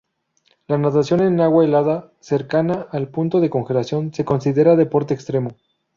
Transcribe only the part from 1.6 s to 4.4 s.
helada, cercana al punto de congelación, se